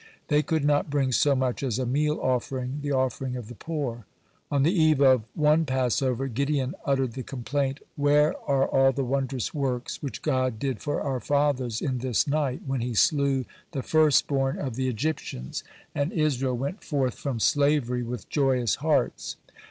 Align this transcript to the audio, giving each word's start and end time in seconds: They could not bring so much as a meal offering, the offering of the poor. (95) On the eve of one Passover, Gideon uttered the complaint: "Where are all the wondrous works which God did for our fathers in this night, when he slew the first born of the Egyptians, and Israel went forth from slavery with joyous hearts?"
They 0.29 0.41
could 0.41 0.65
not 0.65 0.89
bring 0.89 1.11
so 1.11 1.35
much 1.35 1.61
as 1.61 1.77
a 1.77 1.85
meal 1.85 2.19
offering, 2.19 2.79
the 2.81 2.91
offering 2.91 3.35
of 3.35 3.47
the 3.49 3.53
poor. 3.53 4.07
(95) 4.49 4.55
On 4.55 4.63
the 4.63 4.73
eve 4.73 4.99
of 4.99 5.21
one 5.35 5.63
Passover, 5.63 6.27
Gideon 6.27 6.73
uttered 6.85 7.13
the 7.13 7.21
complaint: 7.21 7.81
"Where 7.95 8.33
are 8.49 8.67
all 8.67 8.93
the 8.93 9.03
wondrous 9.03 9.53
works 9.53 10.01
which 10.01 10.23
God 10.23 10.57
did 10.57 10.81
for 10.81 11.01
our 11.01 11.19
fathers 11.19 11.81
in 11.81 11.99
this 11.99 12.25
night, 12.27 12.63
when 12.65 12.81
he 12.81 12.95
slew 12.95 13.45
the 13.73 13.83
first 13.83 14.25
born 14.25 14.57
of 14.57 14.75
the 14.75 14.89
Egyptians, 14.89 15.63
and 15.93 16.11
Israel 16.11 16.57
went 16.57 16.83
forth 16.83 17.13
from 17.19 17.39
slavery 17.39 18.01
with 18.01 18.27
joyous 18.27 18.77
hearts?" 18.77 19.35